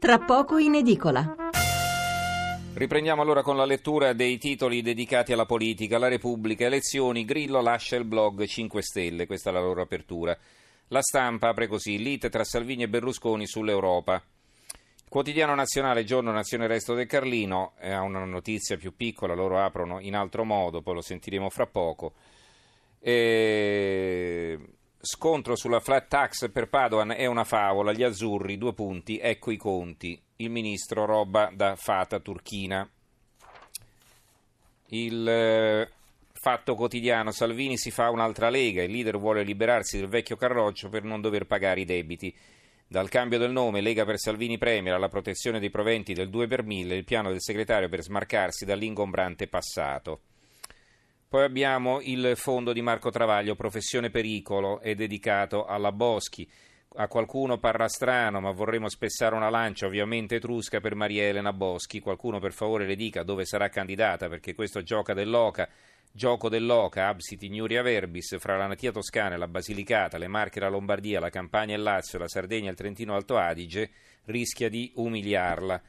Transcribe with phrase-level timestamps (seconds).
[0.00, 1.34] tra poco in edicola.
[2.72, 7.96] Riprendiamo allora con la lettura dei titoli dedicati alla politica, la Repubblica, elezioni, Grillo lascia
[7.96, 10.34] il blog 5 Stelle, questa è la loro apertura.
[10.88, 14.22] La stampa apre così, lite tra Salvini e Berlusconi sull'Europa.
[15.06, 20.16] Quotidiano nazionale, giorno Nazione Resto del Carlino, ha una notizia più piccola, loro aprono in
[20.16, 22.14] altro modo, poi lo sentiremo fra poco.
[22.98, 24.58] E...
[25.02, 29.56] Scontro sulla flat tax per Padoan è una favola, gli azzurri, due punti, ecco i
[29.56, 30.20] conti.
[30.36, 32.86] Il ministro roba da fata turchina.
[34.88, 35.90] Il eh,
[36.32, 41.02] fatto quotidiano, Salvini si fa un'altra lega, il leader vuole liberarsi del vecchio carroccio per
[41.02, 42.36] non dover pagare i debiti.
[42.86, 46.62] Dal cambio del nome Lega per Salvini Premier alla protezione dei proventi del 2 per
[46.62, 50.20] 1000, il piano del segretario per smarcarsi dall'ingombrante passato.
[51.30, 56.50] Poi abbiamo il fondo di Marco Travaglio, Professione Pericolo, è dedicato alla Boschi.
[56.96, 62.00] A qualcuno parla strano, ma vorremmo spessare una lancia, ovviamente etrusca, per Maria Elena Boschi.
[62.00, 65.68] Qualcuno per favore le dica dove sarà candidata, perché questo gioca dell'Oca.
[66.10, 70.62] Gioco dell'Oca, absit ignuria verbis, fra la natia toscana e la Basilicata, le Marche e
[70.62, 73.88] la Lombardia, la Campania e il Lazio, la Sardegna e il Trentino Alto Adige,
[74.24, 75.80] rischia di umiliarla.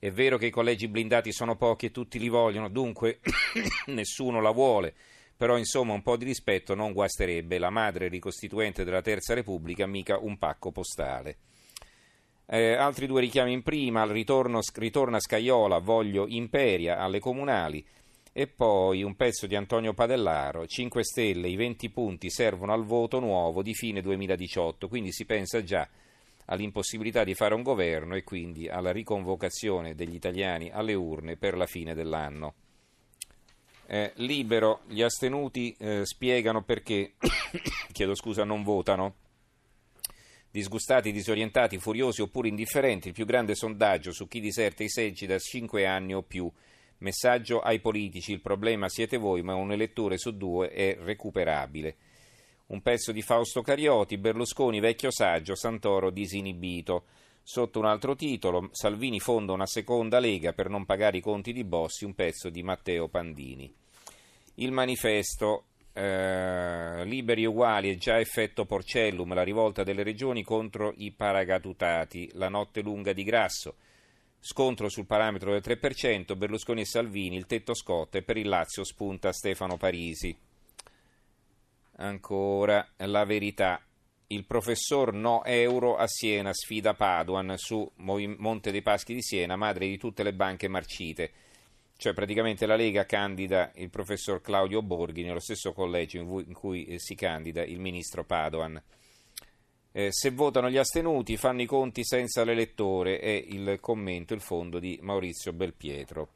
[0.00, 3.18] È vero che i collegi blindati sono pochi e tutti li vogliono, dunque
[3.86, 4.94] nessuno la vuole,
[5.36, 7.58] però insomma un po' di rispetto non guasterebbe.
[7.58, 11.38] La madre ricostituente della Terza Repubblica mica un pacco postale.
[12.46, 17.84] Eh, altri due richiami in prima, al ritorno, ritorna Scaiola, voglio Imperia alle comunali
[18.32, 23.18] e poi un pezzo di Antonio Padellaro, 5 Stelle, i 20 punti servono al voto
[23.18, 25.88] nuovo di fine 2018, quindi si pensa già
[26.50, 31.66] all'impossibilità di fare un governo e quindi alla riconvocazione degli italiani alle urne per la
[31.66, 32.54] fine dell'anno.
[33.86, 37.14] Eh, libero, gli astenuti eh, spiegano perché,
[37.92, 39.16] chiedo scusa, non votano.
[40.50, 45.38] Disgustati, disorientati, furiosi oppure indifferenti, il più grande sondaggio su chi diserta i seggi da
[45.38, 46.50] 5 anni o più.
[46.98, 51.96] Messaggio ai politici, il problema siete voi, ma un elettore su due è recuperabile
[52.68, 57.04] un pezzo di Fausto Carioti, Berlusconi vecchio saggio, Santoro disinibito.
[57.42, 61.64] Sotto un altro titolo, Salvini fonda una seconda lega per non pagare i conti di
[61.64, 63.72] Bossi, un pezzo di Matteo Pandini.
[64.56, 65.64] Il manifesto
[65.94, 72.50] eh, Liberi uguali e già effetto Porcellum, la rivolta delle regioni contro i paragatutati, la
[72.50, 73.76] notte lunga di Grasso.
[74.38, 79.32] Scontro sul parametro del 3%, Berlusconi e Salvini, il tetto scotte, per il Lazio spunta
[79.32, 80.36] Stefano Parisi.
[82.00, 83.80] Ancora la verità.
[84.28, 89.86] Il professor no euro a Siena sfida Paduan su Monte dei Paschi di Siena, madre
[89.86, 91.32] di tutte le banche marcite.
[91.96, 97.00] Cioè praticamente la Lega candida il professor Claudio Borghi nello stesso collegio in cui eh,
[97.00, 98.80] si candida il ministro Padoan.
[99.90, 104.78] Eh, se votano gli astenuti fanno i conti senza l'elettore è il commento, il fondo
[104.78, 106.28] di Maurizio Belpietro.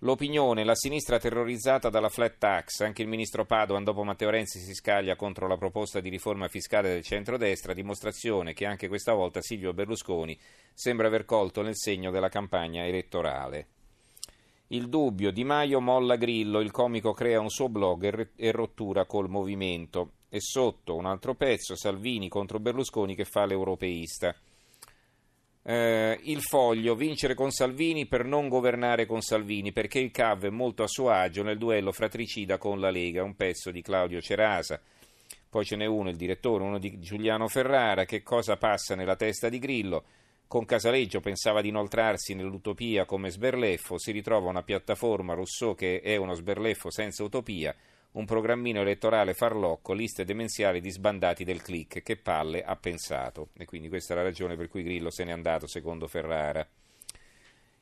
[0.00, 4.74] L'opinione, la sinistra terrorizzata dalla flat tax, anche il ministro Padoan dopo Matteo Renzi si
[4.74, 9.72] scaglia contro la proposta di riforma fiscale del centrodestra, dimostrazione che anche questa volta Silvio
[9.72, 10.38] Berlusconi
[10.74, 13.68] sembra aver colto nel segno della campagna elettorale.
[14.66, 19.30] Il dubbio, Di Maio molla Grillo, il comico crea un suo blog e rottura col
[19.30, 20.10] movimento.
[20.28, 24.36] E sotto un altro pezzo, Salvini contro Berlusconi che fa l'europeista
[25.68, 30.50] eh, il foglio, vincere con Salvini per non governare con Salvini, perché il CAV è
[30.50, 34.80] molto a suo agio nel duello fratricida con la Lega, un pezzo di Claudio Cerasa.
[35.50, 39.48] Poi ce n'è uno, il direttore, uno di Giuliano Ferrara, che cosa passa nella testa
[39.48, 40.04] di Grillo.
[40.46, 46.14] Con Casaleggio pensava di inoltrarsi nell'utopia come sberleffo, si ritrova una piattaforma Rousseau che è
[46.14, 47.74] uno sberleffo senza utopia,
[48.16, 53.48] un programmino elettorale farlocco, liste demenziali di sbandati del click, che palle ha pensato.
[53.56, 56.66] E quindi questa è la ragione per cui Grillo se n'è andato, secondo Ferrara.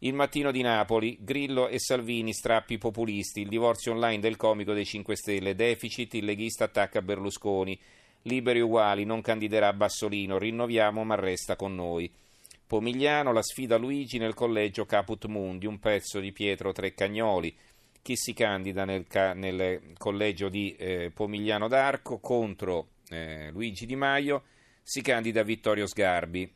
[0.00, 4.84] Il mattino di Napoli, Grillo e Salvini strappi populisti, il divorzio online del comico dei
[4.84, 7.78] 5 Stelle, deficit, il leghista attacca Berlusconi,
[8.22, 12.12] liberi uguali, non candiderà Bassolino, rinnoviamo ma resta con noi.
[12.66, 17.56] Pomigliano, la sfida Luigi nel collegio Caput Mundi, un pezzo di Pietro Treccagnoli
[18.02, 24.44] chi si candida nel, nel collegio di eh, Pomigliano d'Arco contro eh, Luigi Di Maio,
[24.82, 26.54] si candida Vittorio Sgarbi.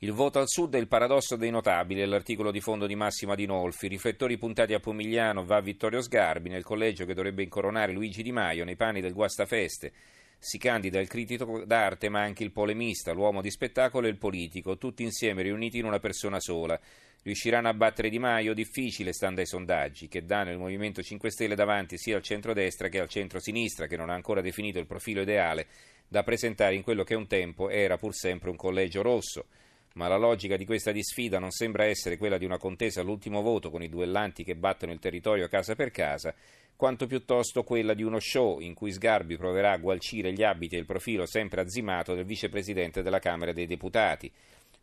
[0.00, 3.32] Il voto al sud è il paradosso dei notabili, è l'articolo di fondo di Massimo
[3.32, 3.88] Adinolfi.
[3.88, 8.64] Riflettori puntati a Pomigliano va Vittorio Sgarbi, nel collegio che dovrebbe incoronare Luigi Di Maio
[8.64, 9.92] nei panni del guastafeste.
[10.38, 14.76] Si candida il critico d'arte ma anche il polemista, l'uomo di spettacolo e il politico,
[14.76, 16.78] tutti insieme riuniti in una persona sola.
[17.26, 18.54] Riusciranno a battere Di Maio?
[18.54, 23.00] Difficile, stando ai sondaggi, che danno il Movimento 5 Stelle davanti sia al centro-destra che
[23.00, 25.66] al centro-sinistra, che non ha ancora definito il profilo ideale
[26.06, 29.46] da presentare in quello che un tempo era pur sempre un collegio rosso.
[29.94, 33.70] ma la logica di questa disfida non sembra essere quella di una contesa all'ultimo voto
[33.70, 36.34] con i duellanti che battono il territorio casa per casa,
[36.76, 40.78] quanto piuttosto quella di uno show in cui Sgarbi proverà a gualcire gli abiti e
[40.78, 44.30] il profilo sempre azzimato del vicepresidente della Camera dei Deputati.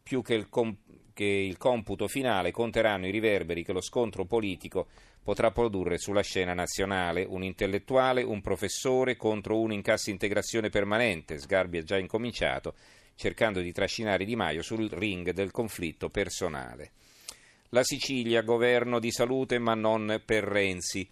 [0.03, 0.77] Più che il, com-
[1.13, 4.87] che il computo finale conteranno i riverberi che lo scontro politico
[5.23, 7.25] potrà produrre sulla scena nazionale.
[7.27, 11.39] Un intellettuale, un professore contro uno in cassa integrazione permanente.
[11.39, 12.75] Sgarbi ha già incominciato
[13.15, 16.91] cercando di trascinare Di Maio sul ring del conflitto personale.
[17.69, 21.09] La Sicilia, governo di salute ma non per Renzi.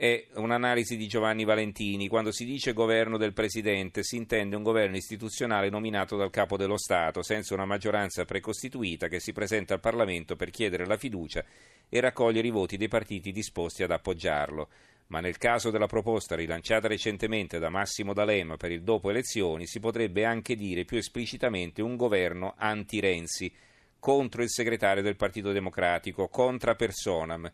[0.00, 2.08] È un'analisi di Giovanni Valentini.
[2.08, 6.78] Quando si dice governo del Presidente si intende un governo istituzionale nominato dal Capo dello
[6.78, 11.44] Stato, senza una maggioranza precostituita che si presenta al Parlamento per chiedere la fiducia
[11.86, 14.68] e raccogliere i voti dei partiti disposti ad appoggiarlo
[15.08, 19.80] ma nel caso della proposta rilanciata recentemente da Massimo D'Alema per il dopo elezioni si
[19.80, 23.52] potrebbe anche dire più esplicitamente un governo anti-Renzi
[24.00, 27.50] contro il segretario del Partito Democratico, contra personam.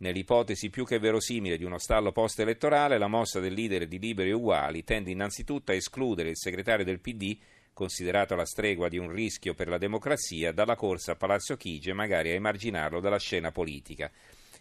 [0.00, 4.82] Nell'ipotesi più che verosimile di uno stallo post-elettorale, la mossa del leader di Liberi Uguali
[4.82, 7.36] tende innanzitutto a escludere il segretario del PD,
[7.74, 11.92] considerato la stregua di un rischio per la democrazia, dalla corsa a Palazzo Chigi e
[11.92, 14.10] magari a emarginarlo dalla scena politica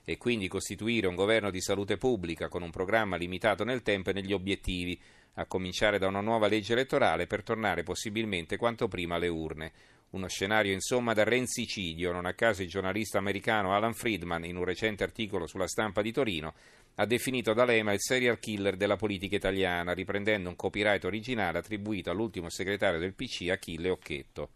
[0.03, 4.13] e quindi costituire un governo di salute pubblica con un programma limitato nel tempo e
[4.13, 4.99] negli obiettivi,
[5.35, 9.71] a cominciare da una nuova legge elettorale per tornare possibilmente quanto prima alle urne.
[10.11, 14.63] Uno scenario insomma da renzicidio, non a caso il giornalista americano Alan Friedman, in un
[14.63, 16.53] recente articolo sulla stampa di Torino,
[16.95, 22.49] ha definito D'Alema il serial killer della politica italiana, riprendendo un copyright originale attribuito all'ultimo
[22.49, 24.49] segretario del PC Achille Occhetto.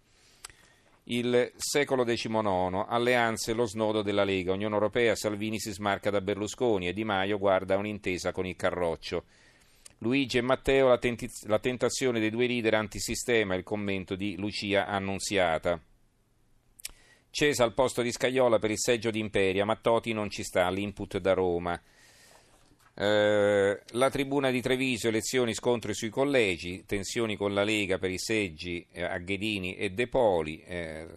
[1.06, 6.88] Il secolo XIX, alleanze, lo snodo della Lega, Unione Europea, Salvini si smarca da Berlusconi
[6.88, 9.26] e Di Maio guarda un'intesa con il Carroccio.
[10.04, 14.86] Luigi e Matteo, la, tenti- la tentazione dei due leader antisistema, il commento di Lucia
[14.86, 15.82] Annunziata.
[17.30, 20.70] Cesa al posto di Scaiola per il seggio di Imperia, ma Toti non ci sta,
[20.70, 21.82] l'input da Roma.
[22.96, 28.20] Eh, la tribuna di Treviso, elezioni, scontri sui collegi, tensioni con la Lega per i
[28.20, 30.62] seggi eh, a Ghedini e De Poli.
[30.62, 31.08] Eh,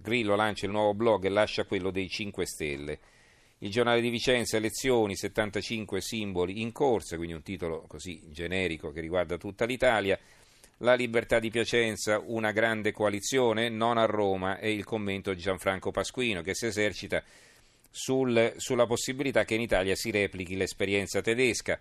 [0.00, 2.98] Grillo lancia il nuovo blog e lascia quello dei 5 Stelle.
[3.62, 9.02] Il giornale di Vicenza, elezioni, 75 simboli in corsa, quindi un titolo così generico che
[9.02, 10.18] riguarda tutta l'Italia.
[10.78, 15.90] La libertà di Piacenza, una grande coalizione, non a Roma, e il commento di Gianfranco
[15.90, 17.22] Pasquino che si esercita
[17.90, 21.78] sul, sulla possibilità che in Italia si replichi l'esperienza tedesca.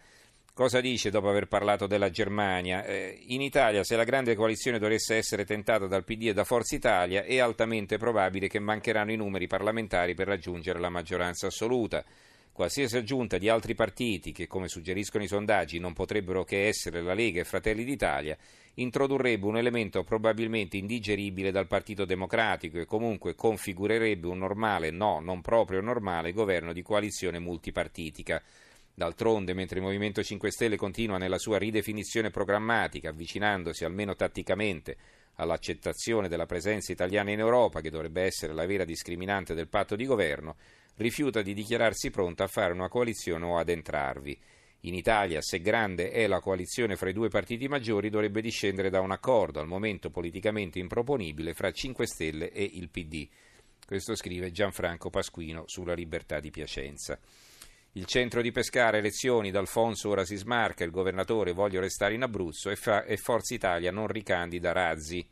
[0.60, 2.84] Cosa dice dopo aver parlato della Germania?
[2.84, 6.76] Eh, in Italia, se la grande coalizione dovesse essere tentata dal PD e da Forza
[6.76, 12.04] Italia, è altamente probabile che mancheranno i numeri parlamentari per raggiungere la maggioranza assoluta.
[12.52, 17.14] Qualsiasi aggiunta di altri partiti, che come suggeriscono i sondaggi non potrebbero che essere la
[17.14, 18.38] Lega e Fratelli d'Italia,
[18.74, 25.40] introdurrebbe un elemento probabilmente indigeribile dal Partito Democratico e comunque configurerebbe un normale, no, non
[25.40, 28.44] proprio normale, governo di coalizione multipartitica.
[29.00, 34.98] D'altronde, mentre il Movimento 5 Stelle continua nella sua ridefinizione programmatica, avvicinandosi almeno tatticamente
[35.36, 40.06] all'accettazione della presenza italiana in Europa, che dovrebbe essere la vera discriminante del patto di
[40.06, 40.58] governo,
[40.98, 44.38] rifiuta di dichiararsi pronta a fare una coalizione o ad entrarvi.
[44.82, 49.00] In Italia, se grande è la coalizione fra i due partiti maggiori, dovrebbe discendere da
[49.00, 53.26] un accordo, al momento politicamente improponibile, fra 5 Stelle e il PD.
[53.86, 57.18] Questo scrive Gianfranco Pasquino sulla Libertà di Piacenza.
[57.94, 62.70] Il centro di Pescara, elezioni, D'Alfonso ora si smarca, il governatore voglio restare in Abruzzo
[62.70, 65.28] e, fa, e Forza Italia non ricandida Razzi.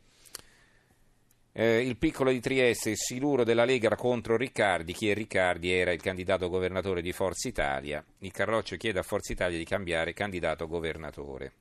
[1.52, 4.92] Eh, il piccolo di Trieste, il siluro della Lega contro Riccardi.
[4.92, 5.72] Chi è Riccardi?
[5.72, 8.04] Era il candidato governatore di Forza Italia.
[8.18, 11.52] Il Carroccio chiede a Forza Italia di cambiare candidato governatore.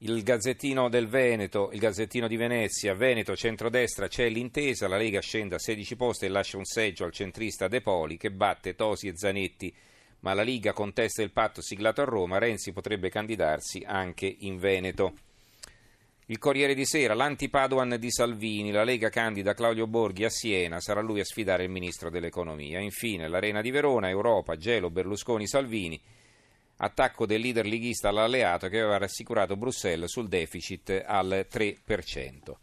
[0.00, 5.54] Il Gazzettino del Veneto, il Gazzettino di Venezia, Veneto, centrodestra, c'è l'intesa, la Lega scende
[5.54, 9.16] a 16 posti e lascia un seggio al centrista De Poli che batte Tosi e
[9.16, 9.74] Zanetti,
[10.20, 15.14] ma la Liga contesta il patto siglato a Roma, Renzi potrebbe candidarsi anche in Veneto.
[16.26, 21.00] Il Corriere di Sera, l'antipaduan di Salvini, la Lega candida Claudio Borghi a Siena, sarà
[21.00, 22.80] lui a sfidare il ministro dell'economia.
[22.80, 25.98] Infine, l'Arena di Verona, Europa, Gelo, Berlusconi, Salvini,
[26.78, 32.56] attacco del leader leghista all'alleato che aveva rassicurato Bruxelles sul deficit al 3%.